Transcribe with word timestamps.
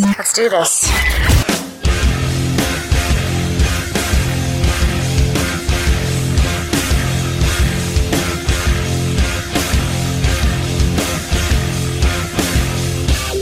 Let's 0.00 0.32
do 0.32 0.48
this. 0.48 0.90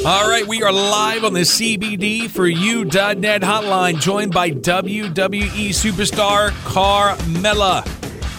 All 0.04 0.28
right, 0.28 0.46
we 0.46 0.62
are 0.62 0.70
live 0.70 1.24
on 1.24 1.32
the 1.32 1.40
CBD 1.40 2.28
for 2.28 2.46
you.net 2.46 3.40
hotline, 3.40 3.98
joined 3.98 4.32
by 4.32 4.50
WWE 4.50 5.68
superstar 5.70 6.50
Carmella. 6.64 7.86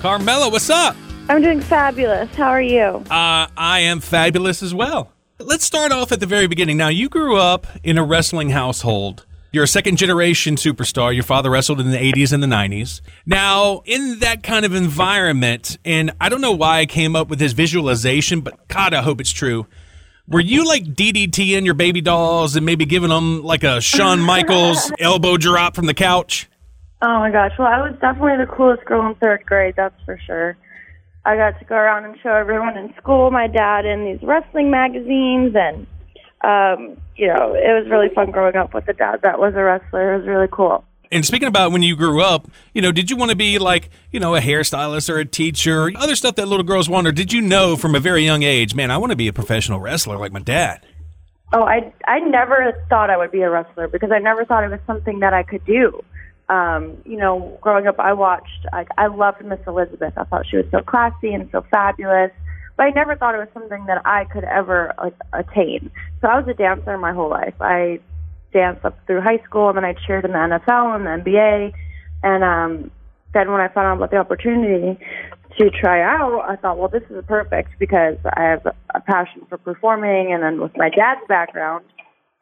Carmella, 0.00 0.52
what's 0.52 0.70
up? 0.70 0.96
I'm 1.28 1.42
doing 1.42 1.60
fabulous. 1.60 2.32
How 2.36 2.48
are 2.48 2.62
you? 2.62 3.02
Uh, 3.10 3.48
I 3.56 3.80
am 3.80 3.98
fabulous 3.98 4.62
as 4.62 4.72
well. 4.72 5.10
Let's 5.40 5.64
start 5.64 5.90
off 5.90 6.12
at 6.12 6.20
the 6.20 6.26
very 6.26 6.46
beginning. 6.46 6.76
Now, 6.76 6.88
you 6.88 7.08
grew 7.08 7.36
up 7.36 7.66
in 7.82 7.98
a 7.98 8.04
wrestling 8.04 8.50
household. 8.50 9.26
You're 9.50 9.64
a 9.64 9.68
second 9.68 9.96
generation 9.96 10.54
superstar. 10.54 11.12
Your 11.12 11.24
father 11.24 11.50
wrestled 11.50 11.80
in 11.80 11.90
the 11.90 11.98
80s 11.98 12.32
and 12.32 12.40
the 12.40 12.46
90s. 12.46 13.00
Now, 13.26 13.82
in 13.84 14.20
that 14.20 14.44
kind 14.44 14.64
of 14.64 14.74
environment, 14.74 15.76
and 15.84 16.12
I 16.20 16.28
don't 16.28 16.40
know 16.40 16.52
why 16.52 16.78
I 16.78 16.86
came 16.86 17.16
up 17.16 17.28
with 17.28 17.40
this 17.40 17.52
visualization, 17.52 18.42
but 18.42 18.68
God, 18.68 18.94
I 18.94 19.02
hope 19.02 19.20
it's 19.20 19.32
true. 19.32 19.66
Were 20.28 20.40
you 20.40 20.66
like 20.66 20.84
DDT 20.84 21.56
in 21.56 21.64
your 21.64 21.74
baby 21.74 22.00
dolls 22.00 22.54
and 22.54 22.64
maybe 22.64 22.84
giving 22.84 23.08
them 23.10 23.42
like 23.42 23.64
a 23.64 23.80
Shawn 23.80 24.20
Michaels 24.32 24.92
elbow 24.98 25.36
drop 25.36 25.74
from 25.74 25.86
the 25.86 25.94
couch? 25.94 26.48
Oh 27.02 27.18
my 27.18 27.30
gosh. 27.30 27.52
Well, 27.58 27.68
I 27.68 27.80
was 27.80 27.98
definitely 28.00 28.44
the 28.44 28.50
coolest 28.50 28.84
girl 28.84 29.06
in 29.08 29.16
third 29.16 29.44
grade, 29.44 29.74
that's 29.76 30.00
for 30.04 30.18
sure. 30.24 30.56
I 31.24 31.36
got 31.36 31.58
to 31.58 31.64
go 31.64 31.74
around 31.74 32.04
and 32.04 32.16
show 32.22 32.30
everyone 32.30 32.76
in 32.76 32.94
school 32.96 33.30
my 33.30 33.46
dad 33.46 33.84
in 33.84 34.04
these 34.04 34.22
wrestling 34.22 34.70
magazines 34.70 35.54
and 35.54 35.86
um, 36.44 36.96
you 37.16 37.28
know, 37.28 37.54
it 37.54 37.72
was 37.72 37.88
really 37.88 38.08
fun 38.14 38.30
growing 38.30 38.56
up 38.56 38.74
with 38.74 38.88
a 38.88 38.92
dad 38.92 39.20
that 39.22 39.38
was 39.38 39.54
a 39.54 39.62
wrestler. 39.62 40.14
It 40.14 40.18
was 40.18 40.26
really 40.26 40.48
cool. 40.50 40.84
And 41.12 41.26
speaking 41.26 41.46
about 41.46 41.72
when 41.72 41.82
you 41.82 41.94
grew 41.94 42.22
up, 42.22 42.48
you 42.72 42.80
know, 42.80 42.90
did 42.90 43.10
you 43.10 43.16
want 43.16 43.30
to 43.30 43.36
be 43.36 43.58
like, 43.58 43.90
you 44.10 44.18
know, 44.18 44.34
a 44.34 44.40
hairstylist 44.40 45.10
or 45.10 45.18
a 45.18 45.26
teacher, 45.26 45.92
other 45.96 46.16
stuff 46.16 46.36
that 46.36 46.48
little 46.48 46.64
girls 46.64 46.88
want, 46.88 47.06
or 47.06 47.12
did 47.12 47.34
you 47.34 47.42
know 47.42 47.76
from 47.76 47.94
a 47.94 48.00
very 48.00 48.24
young 48.24 48.42
age, 48.42 48.74
man, 48.74 48.90
I 48.90 48.96
want 48.96 49.10
to 49.10 49.16
be 49.16 49.28
a 49.28 49.32
professional 49.32 49.78
wrestler 49.78 50.16
like 50.16 50.32
my 50.32 50.40
dad? 50.40 50.86
Oh, 51.52 51.64
I 51.64 51.92
I 52.06 52.20
never 52.20 52.82
thought 52.88 53.10
I 53.10 53.18
would 53.18 53.30
be 53.30 53.42
a 53.42 53.50
wrestler 53.50 53.88
because 53.88 54.10
I 54.10 54.20
never 54.20 54.46
thought 54.46 54.64
it 54.64 54.70
was 54.70 54.80
something 54.86 55.20
that 55.20 55.34
I 55.34 55.42
could 55.42 55.64
do. 55.66 56.02
Um, 56.48 56.96
you 57.04 57.18
know, 57.18 57.58
growing 57.60 57.86
up, 57.86 58.00
I 58.00 58.14
watched. 58.14 58.66
Like, 58.72 58.88
I 58.96 59.08
loved 59.08 59.44
Miss 59.44 59.60
Elizabeth. 59.66 60.14
I 60.16 60.24
thought 60.24 60.46
she 60.46 60.56
was 60.56 60.66
so 60.70 60.80
classy 60.80 61.34
and 61.34 61.46
so 61.52 61.62
fabulous. 61.70 62.30
But 62.78 62.84
I 62.84 62.90
never 62.90 63.16
thought 63.16 63.34
it 63.34 63.38
was 63.38 63.48
something 63.52 63.84
that 63.84 64.00
I 64.06 64.24
could 64.24 64.44
ever 64.44 64.94
like 64.96 65.14
attain. 65.34 65.90
So 66.22 66.28
I 66.28 66.38
was 66.38 66.48
a 66.48 66.54
dancer 66.54 66.96
my 66.96 67.12
whole 67.12 67.28
life. 67.28 67.54
I 67.60 68.00
danced 68.52 68.84
up 68.84 68.98
through 69.06 69.20
high 69.20 69.42
school, 69.44 69.68
and 69.68 69.76
then 69.76 69.84
I 69.84 69.94
cheered 70.06 70.24
in 70.24 70.32
the 70.32 70.38
NFL 70.38 70.96
and 70.96 71.06
the 71.06 71.30
NBA. 71.30 71.72
And 72.22 72.44
um, 72.44 72.90
then 73.34 73.50
when 73.50 73.60
I 73.60 73.68
found 73.68 73.86
out 73.86 73.96
about 73.96 74.10
the 74.10 74.18
opportunity 74.18 74.98
to 75.58 75.70
try 75.70 76.02
out, 76.02 76.44
I 76.48 76.56
thought, 76.56 76.78
well, 76.78 76.88
this 76.88 77.02
is 77.10 77.24
perfect 77.26 77.78
because 77.78 78.16
I 78.24 78.42
have 78.42 78.66
a 78.94 79.00
passion 79.00 79.46
for 79.48 79.58
performing, 79.58 80.32
and 80.32 80.42
then 80.42 80.60
with 80.60 80.76
my 80.76 80.88
dad's 80.88 81.26
background, 81.28 81.84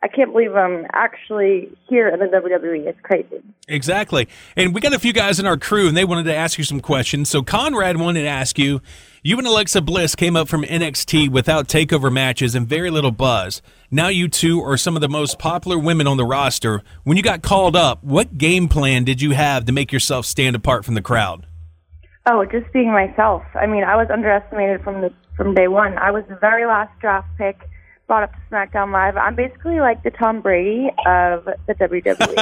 I 0.03 0.09
can't 0.09 0.33
believe 0.33 0.55
I'm 0.57 0.87
actually 0.95 1.77
here 1.89 2.09
in 2.09 2.21
the 2.21 2.27
WWE. 2.27 2.87
It's 2.87 3.01
crazy. 3.03 3.43
Exactly. 3.69 4.29
And 4.57 4.75
we 4.75 4.81
got 4.81 4.95
a 4.95 4.99
few 4.99 5.13
guys 5.13 5.39
in 5.39 5.45
our 5.45 5.59
crew, 5.59 5.89
and 5.89 5.97
they 5.97 6.07
wanted 6.07 6.25
to 6.25 6.35
ask 6.35 6.57
you 6.57 6.65
some 6.65 6.81
questions. 6.81 7.29
So 7.29 7.43
Conrad 7.43 7.99
wanted 7.99 8.23
to 8.23 8.29
ask 8.29 8.59
you 8.59 8.81
you 9.23 9.37
and 9.37 9.47
Alexa 9.47 9.83
Bliss 9.83 10.15
came 10.15 10.37
up 10.37 10.49
from 10.49 10.63
NXT 10.63 11.29
without 11.29 11.69
takeover 11.69 12.11
matches 12.11 12.55
and 12.55 12.67
very 12.67 12.91
little 12.91 13.11
buzz. 13.11 13.61
Now 13.91 14.09
you 14.09 14.29
two 14.29 14.63
are 14.63 14.79
some 14.79 14.97
of 14.97 15.03
the 15.03 15.09
most 15.09 15.39
popular 15.39 15.79
women 15.79 16.07
on 16.07 16.17
the 16.17 16.25
roster. 16.25 16.83
When 17.05 17.19
you 17.19 17.23
got 17.23 17.43
called 17.43 17.77
up, 17.77 18.03
what 18.03 18.39
game 18.39 18.69
plan 18.69 19.05
did 19.05 19.21
you 19.21 19.33
have 19.33 19.67
to 19.67 19.73
make 19.73 19.93
yourself 19.93 20.25
stand 20.25 20.57
apart 20.57 20.87
from 20.87 20.95
the 20.95 21.03
crowd? 21.03 21.47
Oh, 22.25 22.47
just 22.47 22.73
being 22.73 22.91
myself. 22.91 23.43
I 23.55 23.67
mean, 23.67 23.85
I 23.85 23.97
was 23.97 24.09
underestimated 24.11 24.83
from 24.83 25.03
the 25.03 25.13
from 25.37 25.55
day 25.55 25.69
one. 25.69 25.99
I 25.99 26.11
was 26.11 26.25
the 26.29 26.37
very 26.37 26.65
last 26.65 26.99
draft 27.01 27.29
pick 27.37 27.59
brought 28.11 28.25
up 28.25 28.33
to 28.33 28.41
SmackDown 28.51 28.91
Live. 28.91 29.17
I'm 29.17 29.37
basically 29.37 29.79
like 29.79 30.03
the 30.03 30.11
Tom 30.11 30.41
Brady 30.41 30.91
of 31.07 31.45
the 31.45 31.75
WWE. 31.75 32.35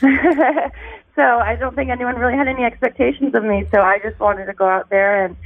so 1.14 1.22
I 1.22 1.56
don't 1.56 1.74
think 1.74 1.90
anyone 1.90 2.14
really 2.16 2.38
had 2.38 2.48
any 2.48 2.64
expectations 2.64 3.34
of 3.34 3.44
me. 3.44 3.66
So 3.70 3.82
I 3.82 3.98
just 3.98 4.18
wanted 4.18 4.46
to 4.46 4.54
go 4.54 4.66
out 4.66 4.88
there 4.88 5.26
and 5.26 5.36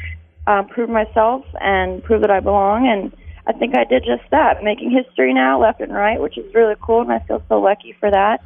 um, 0.46 0.68
prove 0.68 0.88
myself 0.88 1.44
and 1.60 2.04
prove 2.04 2.20
that 2.20 2.30
I 2.30 2.38
belong. 2.38 2.86
And 2.86 3.12
I 3.44 3.52
think 3.52 3.76
I 3.76 3.82
did 3.82 4.04
just 4.04 4.22
that, 4.30 4.62
making 4.62 4.92
history 4.92 5.34
now, 5.34 5.60
left 5.60 5.80
and 5.80 5.92
right, 5.92 6.20
which 6.20 6.38
is 6.38 6.54
really 6.54 6.76
cool. 6.80 7.00
And 7.00 7.10
I 7.10 7.18
feel 7.26 7.42
so 7.48 7.60
lucky 7.60 7.96
for 7.98 8.12
that. 8.12 8.44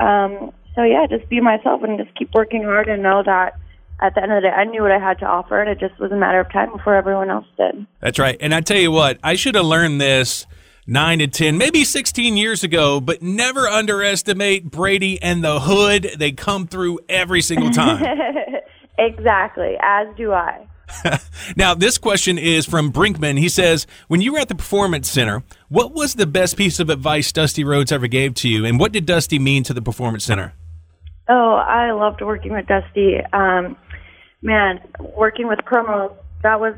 Um, 0.00 0.52
so 0.74 0.82
yeah, 0.82 1.06
just 1.08 1.28
be 1.28 1.40
myself 1.40 1.84
and 1.84 2.00
just 2.00 2.12
keep 2.16 2.34
working 2.34 2.64
hard 2.64 2.88
and 2.88 3.00
know 3.00 3.22
that 3.24 3.60
at 4.02 4.14
the 4.14 4.22
end 4.22 4.32
of 4.32 4.42
the 4.42 4.48
day, 4.48 4.54
I 4.54 4.64
knew 4.64 4.82
what 4.82 4.90
I 4.90 4.98
had 4.98 5.18
to 5.20 5.26
offer, 5.26 5.60
and 5.60 5.70
it 5.70 5.78
just 5.78 5.98
was 6.00 6.10
a 6.10 6.16
matter 6.16 6.40
of 6.40 6.50
time 6.52 6.72
before 6.72 6.94
everyone 6.94 7.30
else 7.30 7.46
did. 7.56 7.86
That's 8.00 8.18
right. 8.18 8.36
And 8.40 8.54
I 8.54 8.60
tell 8.60 8.78
you 8.78 8.90
what, 8.90 9.18
I 9.22 9.34
should 9.34 9.54
have 9.54 9.64
learned 9.64 10.00
this 10.00 10.46
nine 10.86 11.20
to 11.20 11.28
10, 11.28 11.56
maybe 11.56 11.84
16 11.84 12.36
years 12.36 12.64
ago, 12.64 13.00
but 13.00 13.22
never 13.22 13.68
underestimate 13.68 14.70
Brady 14.70 15.22
and 15.22 15.44
the 15.44 15.60
hood. 15.60 16.16
They 16.18 16.32
come 16.32 16.66
through 16.66 17.00
every 17.08 17.42
single 17.42 17.70
time. 17.72 18.04
exactly, 18.98 19.76
as 19.80 20.08
do 20.16 20.32
I. 20.32 20.66
now, 21.56 21.74
this 21.74 21.96
question 21.96 22.38
is 22.38 22.66
from 22.66 22.92
Brinkman. 22.92 23.38
He 23.38 23.48
says, 23.48 23.86
When 24.08 24.20
you 24.20 24.32
were 24.32 24.40
at 24.40 24.48
the 24.48 24.54
Performance 24.54 25.08
Center, 25.08 25.42
what 25.68 25.92
was 25.92 26.14
the 26.14 26.26
best 26.26 26.56
piece 26.56 26.80
of 26.80 26.90
advice 26.90 27.32
Dusty 27.32 27.64
Rhodes 27.64 27.92
ever 27.92 28.08
gave 28.08 28.34
to 28.34 28.48
you? 28.48 28.64
And 28.64 28.78
what 28.78 28.92
did 28.92 29.06
Dusty 29.06 29.38
mean 29.38 29.62
to 29.64 29.74
the 29.74 29.80
Performance 29.80 30.24
Center? 30.24 30.54
Oh, 31.28 31.54
I 31.54 31.92
loved 31.92 32.20
working 32.20 32.52
with 32.52 32.66
Dusty. 32.66 33.18
Um, 33.32 33.76
man, 34.42 34.80
working 35.16 35.48
with 35.48 35.60
promos, 35.60 36.14
that 36.42 36.60
was 36.60 36.74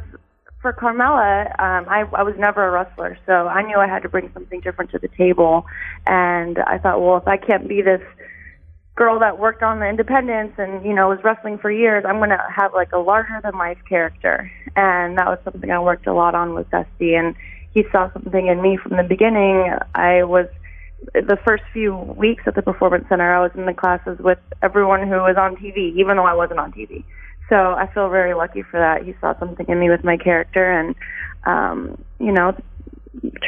for 0.61 0.73
Carmella. 0.73 1.47
Um, 1.61 1.87
I, 1.89 2.05
I 2.13 2.23
was 2.23 2.35
never 2.39 2.67
a 2.67 2.71
wrestler, 2.71 3.19
so 3.27 3.33
I 3.33 3.63
knew 3.63 3.77
I 3.79 3.87
had 3.87 4.03
to 4.03 4.09
bring 4.09 4.31
something 4.33 4.61
different 4.61 4.91
to 4.93 4.99
the 4.99 5.09
table. 5.09 5.67
And 6.07 6.59
I 6.59 6.79
thought, 6.79 7.01
well, 7.01 7.17
if 7.17 7.27
I 7.27 7.37
can't 7.37 7.69
be 7.69 7.83
this 7.83 8.03
girl 8.97 9.19
that 9.19 9.39
worked 9.39 9.63
on 9.63 9.81
the 9.81 9.87
independents 9.89 10.55
and 10.57 10.87
you 10.87 10.95
know 10.95 11.09
was 11.09 11.19
wrestling 11.25 11.59
for 11.59 11.71
years, 11.71 12.05
I'm 12.07 12.19
gonna 12.19 12.43
have 12.55 12.73
like 12.75 12.93
a 12.93 12.99
larger 12.99 13.41
than 13.43 13.59
life 13.59 13.79
character. 13.89 14.51
And 14.77 15.19
that 15.19 15.27
was 15.27 15.39
something 15.45 15.71
I 15.71 15.81
worked 15.81 16.07
a 16.07 16.15
lot 16.15 16.35
on 16.35 16.55
with 16.55 16.71
Dusty, 16.71 17.15
and 17.15 17.35
he 17.73 17.85
saw 17.91 18.13
something 18.13 18.47
in 18.47 18.63
me 18.63 18.79
from 18.83 18.97
the 18.97 19.03
beginning. 19.03 19.75
I 19.95 20.23
was 20.23 20.47
the 21.13 21.39
first 21.45 21.65
few 21.73 21.95
weeks 21.95 22.45
at 22.47 22.55
the 22.55 22.63
performance 22.63 23.05
center, 23.09 23.35
I 23.35 23.41
was 23.41 23.51
in 23.55 23.67
the 23.67 23.75
classes 23.75 24.19
with 24.19 24.39
everyone 24.63 25.03
who 25.07 25.17
was 25.17 25.37
on 25.39 25.57
TV, 25.57 25.95
even 25.97 26.17
though 26.17 26.25
I 26.25 26.35
wasn't 26.35 26.61
on 26.61 26.73
TV. 26.73 27.05
So 27.49 27.57
I 27.57 27.91
feel 27.93 28.09
very 28.09 28.35
lucky 28.35 28.63
for 28.63 28.81
that. 28.81 29.05
He 29.05 29.15
saw 29.21 29.39
something 29.39 29.67
in 29.69 29.79
me 29.79 29.91
with 29.91 30.05
my 30.05 30.17
character 30.17 30.71
and, 30.71 30.95
um, 31.45 32.03
you 32.19 32.33
know, 32.33 32.57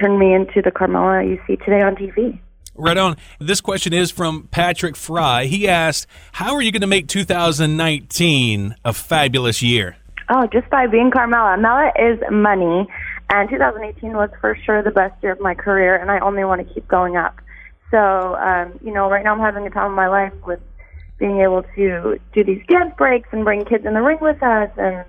turned 0.00 0.18
me 0.18 0.34
into 0.34 0.62
the 0.62 0.70
Carmella 0.70 1.26
you 1.26 1.40
see 1.46 1.56
today 1.56 1.80
on 1.80 1.96
TV. 1.96 2.38
Right 2.74 2.98
on. 2.98 3.16
This 3.40 3.62
question 3.62 3.94
is 3.94 4.10
from 4.10 4.48
Patrick 4.50 4.96
Fry. 4.96 5.46
He 5.46 5.66
asked, 5.66 6.06
How 6.32 6.54
are 6.54 6.60
you 6.60 6.70
going 6.70 6.82
to 6.82 6.86
make 6.86 7.08
2019 7.08 8.76
a 8.84 8.92
fabulous 8.92 9.62
year? 9.62 9.96
Oh, 10.28 10.46
just 10.52 10.68
by 10.68 10.86
being 10.86 11.10
Carmella. 11.10 11.58
Mella 11.58 11.90
is 11.98 12.20
money, 12.30 12.86
and 13.30 13.48
2018 13.48 14.12
was 14.12 14.28
for 14.40 14.58
sure 14.66 14.82
the 14.82 14.90
best 14.90 15.14
year 15.22 15.32
of 15.32 15.40
my 15.40 15.54
career, 15.54 15.96
and 15.96 16.10
I 16.10 16.18
only 16.18 16.44
want 16.44 16.66
to 16.66 16.74
keep 16.74 16.86
going 16.86 17.16
up. 17.16 17.36
So, 17.90 17.98
um, 17.98 18.78
you 18.84 18.92
know, 18.92 19.08
right 19.08 19.24
now 19.24 19.32
I'm 19.32 19.40
having 19.40 19.64
the 19.64 19.70
time 19.70 19.90
of 19.90 19.96
my 19.96 20.08
life 20.08 20.32
with 20.44 20.60
being 21.18 21.40
able 21.40 21.62
to 21.74 22.18
do 22.32 22.44
these 22.44 22.62
dance 22.68 22.94
breaks 22.96 23.28
and 23.32 23.44
bring 23.44 23.64
kids 23.64 23.86
in 23.86 23.94
the 23.94 24.02
ring 24.02 24.18
with 24.20 24.42
us. 24.42 24.70
And, 24.76 25.04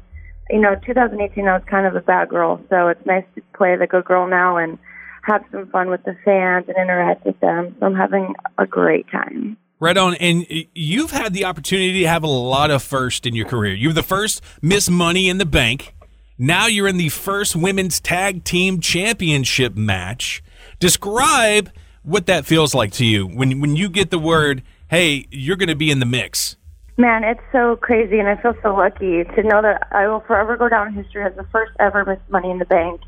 you 0.49 0.59
know, 0.59 0.75
2018, 0.85 1.47
I 1.47 1.53
was 1.53 1.63
kind 1.69 1.85
of 1.85 1.95
a 1.95 2.01
bad 2.01 2.29
girl. 2.29 2.61
So 2.69 2.87
it's 2.87 3.05
nice 3.05 3.25
to 3.35 3.41
play 3.55 3.75
the 3.75 3.87
good 3.87 4.05
girl 4.05 4.27
now 4.27 4.57
and 4.57 4.77
have 5.23 5.43
some 5.51 5.67
fun 5.67 5.89
with 5.89 6.03
the 6.03 6.15
fans 6.23 6.65
and 6.67 6.77
interact 6.77 7.25
with 7.25 7.39
them. 7.39 7.75
So 7.79 7.85
I'm 7.85 7.95
having 7.95 8.33
a 8.57 8.65
great 8.65 9.05
time. 9.11 9.57
Right 9.79 9.97
on. 9.97 10.15
And 10.15 10.45
you've 10.73 11.11
had 11.11 11.33
the 11.33 11.45
opportunity 11.45 12.01
to 12.01 12.07
have 12.07 12.23
a 12.23 12.27
lot 12.27 12.71
of 12.71 12.81
first 12.81 13.27
in 13.27 13.35
your 13.35 13.45
career. 13.45 13.75
You 13.75 13.89
were 13.89 13.93
the 13.93 14.03
first 14.03 14.41
Miss 14.61 14.89
Money 14.89 15.29
in 15.29 15.37
the 15.37 15.45
Bank. 15.45 15.93
Now 16.39 16.67
you're 16.67 16.87
in 16.87 16.97
the 16.97 17.09
first 17.09 17.55
women's 17.55 17.99
tag 17.99 18.43
team 18.43 18.79
championship 18.79 19.75
match. 19.75 20.41
Describe 20.79 21.71
what 22.03 22.25
that 22.27 22.45
feels 22.45 22.73
like 22.73 22.91
to 22.93 23.05
you 23.05 23.27
when 23.27 23.59
when 23.59 23.75
you 23.75 23.89
get 23.89 24.11
the 24.11 24.19
word 24.19 24.63
hey, 24.89 25.27
you're 25.31 25.57
going 25.57 25.69
to 25.69 25.75
be 25.75 25.91
in 25.91 25.99
the 25.99 26.05
mix? 26.05 26.55
Man, 26.97 27.23
it's 27.23 27.41
so 27.51 27.75
crazy, 27.75 28.19
and 28.19 28.27
I 28.27 28.41
feel 28.41 28.55
so 28.63 28.73
lucky 28.75 29.23
to 29.23 29.43
know 29.43 29.61
that 29.61 29.87
I 29.91 30.07
will 30.07 30.21
forever 30.21 30.57
go 30.57 30.67
down 30.67 30.87
in 30.87 30.93
history 30.93 31.23
as 31.23 31.35
the 31.35 31.45
first 31.51 31.71
ever 31.79 32.03
Miss 32.05 32.19
Money 32.29 32.49
in 32.49 32.57
the 32.57 32.65
Bank, 32.65 33.01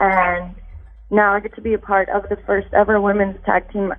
and 0.00 0.54
now 1.10 1.34
I 1.34 1.40
get 1.40 1.54
to 1.54 1.60
be 1.60 1.72
a 1.72 1.78
part 1.78 2.08
of 2.08 2.28
the 2.28 2.36
first 2.46 2.66
ever 2.72 3.00
women's 3.00 3.36
tag 3.44 3.70
team 3.72 3.92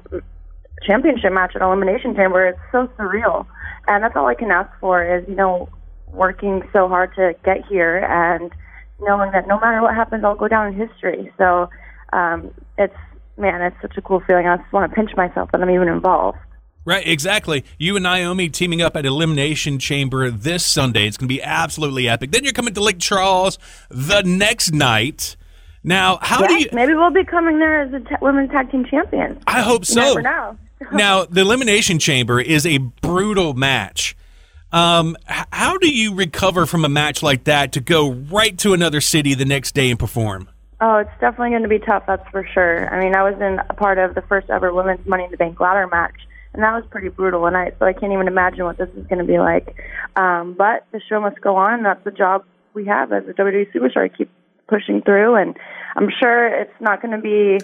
championship 0.85 1.31
match 1.31 1.53
at 1.55 1.61
Elimination 1.61 2.15
Chamber. 2.15 2.47
It's 2.47 2.59
so 2.71 2.89
surreal, 2.97 3.45
and 3.87 4.03
that's 4.03 4.15
all 4.15 4.27
I 4.27 4.35
can 4.35 4.51
ask 4.51 4.69
for 4.81 5.03
is 5.03 5.27
you 5.29 5.35
know 5.35 5.69
working 6.07 6.63
so 6.73 6.89
hard 6.89 7.15
to 7.15 7.33
get 7.45 7.65
here 7.69 7.99
and 7.99 8.51
knowing 8.99 9.31
that 9.31 9.47
no 9.47 9.59
matter 9.59 9.81
what 9.81 9.95
happens, 9.95 10.25
I'll 10.25 10.35
go 10.35 10.47
down 10.47 10.67
in 10.67 10.73
history. 10.73 11.31
So 11.37 11.69
um, 12.11 12.51
it's 12.77 12.95
man, 13.37 13.61
it's 13.61 13.77
such 13.81 13.95
a 13.95 14.01
cool 14.01 14.21
feeling. 14.27 14.47
I 14.47 14.57
just 14.57 14.73
want 14.73 14.91
to 14.91 14.95
pinch 14.95 15.11
myself 15.15 15.49
that 15.53 15.61
I'm 15.61 15.69
even 15.69 15.87
involved. 15.87 16.39
Right, 16.85 17.07
exactly. 17.07 17.65
You 17.77 17.95
and 17.97 18.03
Naomi 18.03 18.49
teaming 18.49 18.81
up 18.81 18.95
at 18.95 19.05
Elimination 19.05 19.79
Chamber 19.79 20.31
this 20.31 20.65
Sunday. 20.65 21.07
It's 21.07 21.17
going 21.17 21.27
to 21.27 21.33
be 21.33 21.43
absolutely 21.43 22.07
epic. 22.07 22.31
Then 22.31 22.43
you're 22.43 22.53
coming 22.53 22.73
to 22.73 22.81
Lake 22.81 22.99
Charles 22.99 23.59
the 23.89 24.21
next 24.23 24.73
night. 24.73 25.35
Now, 25.83 26.19
how 26.21 26.41
yeah, 26.41 26.47
do 26.47 26.53
you? 26.55 26.69
Maybe 26.73 26.93
we'll 26.93 27.11
be 27.11 27.23
coming 27.23 27.59
there 27.59 27.81
as 27.81 27.91
the 27.91 28.17
women's 28.21 28.51
tag 28.51 28.71
team 28.71 28.85
champions. 28.85 29.41
I 29.47 29.61
hope 29.61 29.85
so. 29.85 30.01
You 30.01 30.07
never 30.07 30.21
know. 30.21 30.57
now, 30.93 31.25
the 31.25 31.41
Elimination 31.41 31.99
Chamber 31.99 32.39
is 32.39 32.65
a 32.65 32.77
brutal 32.77 33.53
match. 33.53 34.15
Um, 34.71 35.17
how 35.25 35.77
do 35.77 35.89
you 35.89 36.13
recover 36.13 36.65
from 36.65 36.85
a 36.85 36.89
match 36.89 37.23
like 37.23 37.45
that 37.45 37.71
to 37.73 37.81
go 37.81 38.11
right 38.11 38.57
to 38.59 38.73
another 38.73 39.01
city 39.01 39.33
the 39.33 39.45
next 39.45 39.73
day 39.73 39.89
and 39.89 39.97
perform? 39.97 40.49
Oh, 40.81 40.97
it's 40.97 41.11
definitely 41.19 41.49
going 41.49 41.63
to 41.63 41.69
be 41.69 41.79
tough. 41.79 42.03
That's 42.07 42.27
for 42.29 42.47
sure. 42.53 42.93
I 42.93 42.99
mean, 43.03 43.15
I 43.15 43.23
was 43.23 43.39
in 43.41 43.59
a 43.69 43.73
part 43.73 43.97
of 43.97 44.15
the 44.15 44.21
first 44.21 44.49
ever 44.49 44.73
women's 44.73 45.05
Money 45.05 45.25
in 45.25 45.31
the 45.31 45.37
Bank 45.37 45.59
ladder 45.59 45.87
match, 45.87 46.15
and 46.54 46.63
that 46.63 46.74
was 46.74 46.84
pretty 46.90 47.10
brutal. 47.10 47.46
And 47.46 47.56
I 47.56 47.72
so 47.80 47.86
I 47.86 47.94
can't 47.94 48.12
even 48.12 48.28
imagine 48.28 48.66
what 48.66 48.78
this 48.78 48.90
is 48.90 49.06
going 49.07 49.19
to 49.19 49.25
be 49.25 49.40
like. 49.40 49.75
Um, 50.16 50.56
but 50.57 50.86
the 50.92 51.01
show 51.07 51.22
must 51.22 51.40
go 51.42 51.56
on. 51.56 51.84
That's 51.84 52.04
the 52.04 52.12
job 52.12 52.44
we 52.74 52.86
have 52.86 53.12
as 53.12 53.24
a 53.28 53.34
WWE 53.34 53.72
superstar. 53.74 54.16
Keep 54.16 54.30
pushing 54.68 55.01
through, 55.01 55.36
and 55.36 55.56
I'm 55.96 56.10
sure 56.19 56.48
it's 56.48 56.80
not 56.80 57.01
going 57.01 57.16
to 57.16 57.22
be 57.22 57.63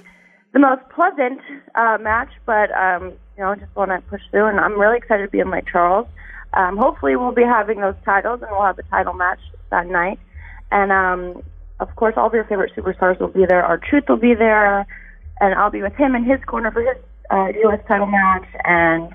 the 0.54 0.60
most 0.60 0.82
pleasant 0.90 1.40
uh, 1.76 1.98
match, 2.00 2.30
but 2.46 2.72
um, 2.72 3.14
you 3.38 3.44
know, 3.44 3.56
just 3.56 3.76
want 3.76 3.92
to 3.92 4.02
push 4.10 4.22
through. 4.32 4.46
And 4.46 4.60
I'm 4.60 4.80
really 4.80 4.98
excited 4.98 5.26
to 5.26 5.32
be 5.32 5.40
in 5.40 5.50
Lake 5.50 5.66
Charles. 5.72 6.08
Um, 6.54 6.78
hopefully, 6.78 7.16
we'll 7.16 7.34
be 7.34 7.44
having 7.44 7.82
those 7.82 7.96
titles, 8.06 8.42
and 8.42 8.52
we'll 8.52 8.66
have 8.66 8.80
a 8.80 8.84
title 8.84 9.14
match 9.14 9.40
that 9.72 9.88
night. 9.88 10.20
And 10.72 10.92
um, 10.92 11.44
of 11.80 11.94
course, 11.96 12.14
all 12.18 12.28
of 12.28 12.34
your 12.34 12.46
favorite 12.46 12.72
superstars 12.76 13.20
will 13.20 13.28
be 13.28 13.46
there. 13.48 13.64
R 13.64 13.78
Truth 13.78 14.06
will 14.08 14.18
be 14.18 14.34
there, 14.34 14.88
and 15.40 15.56
I'll 15.56 15.72
be 15.72 15.82
with 15.82 15.94
him 15.96 16.16
in 16.16 16.24
his 16.24 16.40
corner 16.46 16.72
for 16.72 16.82
his 16.82 16.98
uh, 17.30 17.48
U.S. 17.64 17.80
title 17.88 18.08
match. 18.08 18.48
And 18.64 19.14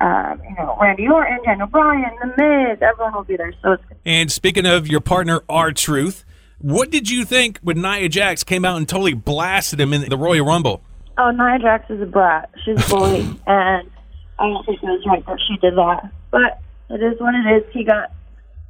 um, 0.00 0.40
you 0.48 0.54
know, 0.56 0.76
Randy 0.80 1.08
Orton, 1.08 1.40
Daniel 1.44 1.66
Bryan, 1.66 2.10
The 2.20 2.26
Miz, 2.26 2.78
everyone 2.80 3.14
will 3.14 3.24
be 3.24 3.36
there. 3.36 3.52
So 3.62 3.72
it's 3.72 3.82
And 4.04 4.30
speaking 4.30 4.66
of 4.66 4.86
your 4.86 5.00
partner, 5.00 5.42
R 5.48 5.72
Truth, 5.72 6.24
what 6.58 6.90
did 6.90 7.10
you 7.10 7.24
think 7.24 7.58
when 7.60 7.80
Nia 7.80 8.08
Jax 8.08 8.44
came 8.44 8.64
out 8.64 8.76
and 8.76 8.88
totally 8.88 9.14
blasted 9.14 9.80
him 9.80 9.92
in 9.92 10.08
the 10.08 10.16
Royal 10.16 10.44
Rumble? 10.44 10.82
Oh, 11.16 11.30
Nia 11.30 11.58
Jax 11.58 11.90
is 11.90 12.00
a 12.00 12.06
brat. 12.06 12.50
She's 12.64 12.84
a 12.84 12.88
bully, 12.88 13.20
and 13.46 13.90
I 14.38 14.46
don't 14.46 14.64
think 14.64 14.82
it 14.82 14.86
was 14.86 15.04
right 15.06 15.24
that 15.26 15.38
she 15.48 15.56
did 15.56 15.76
that. 15.76 16.10
But 16.30 16.60
it 16.90 17.02
is 17.02 17.20
what 17.20 17.34
it 17.34 17.56
is. 17.56 17.72
He 17.72 17.84
got 17.84 18.12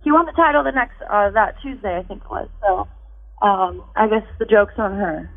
he 0.03 0.13
won 0.13 0.27
the 0.27 0.33
title 0.33 0.65
the 0.65 0.73
next 0.73 1.01
uh, 1.11 1.31
that 1.31 1.61
Tuesday, 1.61 1.99
I 1.99 2.03
think 2.05 2.23
it 2.25 2.31
was. 2.31 2.49
So 2.63 2.89
um, 3.47 3.85
I 3.97 4.09
guess 4.09 4.25
the 4.39 4.47
joke's 4.47 4.75
on 4.79 4.93
her. 4.93 5.31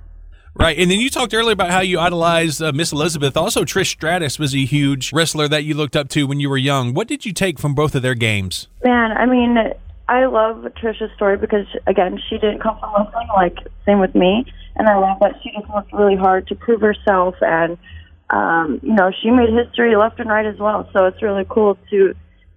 Right, 0.54 0.78
and 0.78 0.92
then 0.92 1.00
you 1.00 1.10
talked 1.10 1.34
earlier 1.34 1.54
about 1.54 1.72
how 1.72 1.80
you 1.80 2.00
idolized 2.00 2.62
uh, 2.62 2.74
Miss 2.74 2.92
Elizabeth. 2.92 3.38
Also, 3.38 3.64
Trish 3.64 3.88
Stratus 3.88 4.38
was 4.38 4.54
a 4.54 4.66
huge 4.66 5.14
wrestler 5.14 5.48
that 5.48 5.64
you 5.64 5.74
looked 5.74 5.96
up 5.96 6.10
to 6.10 6.28
when 6.28 6.40
you 6.40 6.50
were 6.50 6.58
young. 6.58 6.94
What 6.94 7.08
did 7.08 7.26
you 7.26 7.32
take 7.34 7.58
from 7.58 7.74
both 7.74 7.96
of 7.96 8.02
their 8.02 8.16
games? 8.16 8.68
Man, 8.84 9.12
I 9.12 9.26
mean, 9.26 9.58
I 10.10 10.26
love 10.26 10.66
Trish's 10.76 11.10
story 11.16 11.38
because 11.38 11.66
again, 11.88 12.20
she 12.30 12.38
didn't 12.38 12.60
come 12.60 12.78
from 12.80 12.94
wrestling 12.94 13.30
like 13.34 13.58
same 13.86 14.00
with 14.00 14.14
me, 14.14 14.46
and 14.76 14.90
I 14.90 14.98
love 14.98 15.20
that 15.22 15.36
she 15.42 15.52
just 15.52 15.70
worked 15.74 15.94
really 15.94 16.18
hard 16.18 16.48
to 16.48 16.56
prove 16.56 16.82
herself, 16.82 17.36
and 17.40 17.78
um, 18.30 18.82
you 18.84 18.94
know, 18.94 19.12
she 19.22 19.30
made 19.30 19.50
history 19.50 19.96
left 19.96 20.20
and 20.20 20.30
right 20.30 20.46
as 20.46 20.58
well. 20.60 20.90
So 20.92 21.06
it's 21.06 21.22
really 21.22 21.46
cool 21.50 21.78
to, 21.92 22.14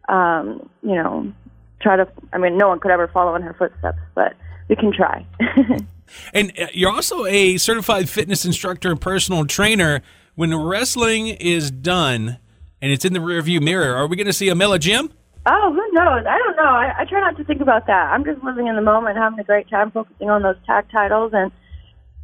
um, 0.08 0.69
you 0.82 0.94
know, 0.94 1.32
try 1.81 1.96
to. 1.96 2.08
I 2.32 2.38
mean, 2.38 2.58
no 2.58 2.69
one 2.69 2.81
could 2.81 2.91
ever 2.91 3.08
follow 3.08 3.37
in 3.37 3.43
her 3.43 3.55
footsteps, 3.55 3.99
but 4.17 4.35
we 4.69 4.75
can 4.75 4.93
try. 4.93 5.25
And 6.32 6.52
uh, 6.58 6.66
you're 6.72 6.90
also 6.90 7.26
a 7.26 7.56
certified 7.58 8.08
fitness 8.08 8.44
instructor 8.44 8.90
and 8.90 9.00
personal 9.00 9.44
trainer. 9.46 10.02
When 10.34 10.54
wrestling 10.54 11.28
is 11.28 11.70
done 11.70 12.38
and 12.82 12.92
it's 12.92 13.04
in 13.04 13.12
the 13.12 13.20
rearview 13.20 13.62
mirror, 13.62 13.94
are 13.94 14.06
we 14.06 14.16
going 14.16 14.26
to 14.26 14.32
see 14.32 14.48
a 14.48 14.54
Mella 14.54 14.78
Gym? 14.78 15.12
Oh, 15.46 15.72
who 15.72 15.92
knows? 15.92 16.24
I 16.26 16.38
don't 16.38 16.56
know. 16.56 16.62
I, 16.62 16.94
I 17.00 17.04
try 17.04 17.20
not 17.20 17.36
to 17.36 17.44
think 17.44 17.60
about 17.60 17.86
that. 17.86 18.12
I'm 18.12 18.24
just 18.24 18.42
living 18.42 18.66
in 18.66 18.76
the 18.76 18.82
moment, 18.82 19.18
having 19.18 19.38
a 19.38 19.44
great 19.44 19.68
time, 19.68 19.90
focusing 19.90 20.30
on 20.30 20.42
those 20.42 20.56
tag 20.66 20.86
titles, 20.90 21.32
and 21.34 21.52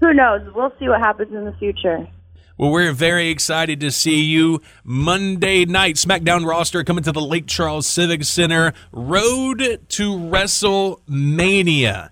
who 0.01 0.15
knows? 0.15 0.41
We'll 0.55 0.73
see 0.79 0.89
what 0.89 1.01
happens 1.01 1.35
in 1.35 1.45
the 1.45 1.53
future. 1.59 2.09
Well, 2.57 2.71
we're 2.73 2.93
very 2.93 3.29
excited 3.29 3.81
to 3.81 3.91
see 3.91 4.23
you 4.23 4.61
Monday 4.85 5.65
night. 5.67 5.97
SmackDown 5.97 6.47
roster 6.47 6.85
coming 6.85 7.05
to 7.05 7.13
the 7.13 7.21
Lake 7.21 7.47
Charles 7.47 7.87
Civic 7.87 8.25
Center. 8.25 8.73
Road 8.93 9.81
to 9.89 10.13
WrestleMania. 10.13 12.11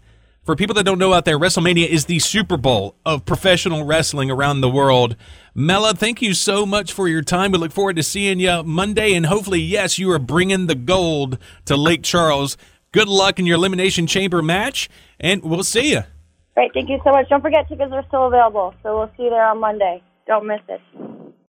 For 0.49 0.57
people 0.57 0.73
that 0.77 0.85
don't 0.85 0.99
know 0.99 1.13
out 1.13 1.27
there, 1.27 1.39
WrestleMania 1.39 1.87
is 1.87 2.07
the 2.07 2.21
Super 2.21 2.57
Bowl 2.57 2.95
of 3.05 3.27
professional 3.27 3.85
wrestling 3.85 4.31
around 4.31 4.63
the 4.63 4.71
world. 4.71 5.15
Mella, 5.55 5.93
thank 5.93 6.23
you 6.23 6.33
so 6.33 6.65
much 6.65 6.91
for 6.91 7.07
your 7.07 7.21
time. 7.21 7.53
We 7.53 7.59
look 7.59 7.71
forward 7.71 7.97
to 7.97 8.03
seeing 8.03 8.41
you 8.41 8.63
Monday, 8.63 9.13
and 9.13 9.27
hopefully, 9.27 9.61
yes, 9.61 9.99
you 9.99 10.11
are 10.11 10.19
bringing 10.19 10.67
the 10.67 10.75
gold 10.75 11.37
to 11.67 11.77
Lake 11.77 12.03
Charles. 12.03 12.57
Good 12.93 13.09
luck 13.09 13.39
in 13.39 13.45
your 13.45 13.57
Elimination 13.57 14.07
Chamber 14.07 14.41
match, 14.41 14.89
and 15.21 15.43
we'll 15.43 15.65
see 15.65 15.91
you. 15.91 16.05
Great. 16.55 16.73
Thank 16.73 16.89
you 16.89 16.99
so 17.05 17.11
much. 17.11 17.29
Don't 17.29 17.43
forget, 17.43 17.69
tickets 17.69 17.93
are 17.93 18.05
still 18.09 18.29
available. 18.29 18.73
So 18.83 18.97
we'll 18.97 19.11
see 19.19 19.25
you 19.25 19.29
there 19.29 19.45
on 19.45 19.61
Monday. 19.61 20.03
Don't 20.27 20.47
miss 20.47 20.61
it. 20.67 20.81